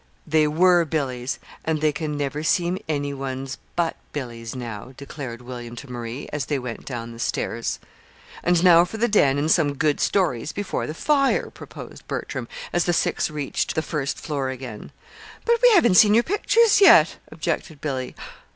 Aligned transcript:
"They 0.25 0.47
were 0.47 0.83
Billy's 0.83 1.37
and 1.63 1.79
they 1.79 1.91
can 1.91 2.17
never 2.17 2.41
seem 2.41 2.79
any 2.89 3.13
one's 3.13 3.59
but 3.75 3.97
Billy's, 4.13 4.55
now," 4.55 4.95
declared 4.97 5.43
William 5.43 5.75
to 5.75 5.91
Marie, 5.91 6.27
as 6.33 6.47
they 6.47 6.57
went 6.57 6.85
down 6.85 7.11
the 7.11 7.19
stairs. 7.19 7.77
"And 8.43 8.63
now 8.63 8.83
for 8.83 8.97
the 8.97 9.07
den 9.07 9.37
and 9.37 9.51
some 9.51 9.75
good 9.75 9.99
stories 9.99 10.53
before 10.53 10.87
the 10.87 10.95
fire," 10.95 11.51
proposed 11.51 12.07
Bertram, 12.07 12.47
as 12.73 12.85
the 12.85 12.93
six 12.93 13.29
reached 13.29 13.75
the 13.75 13.83
first 13.83 14.17
floor 14.17 14.49
again. 14.49 14.91
"But 15.45 15.59
we 15.61 15.69
haven't 15.73 15.93
seen 15.97 16.15
your 16.15 16.23
pictures, 16.23 16.81
yet," 16.81 17.17
objected 17.31 17.79
Billy. 17.79 18.15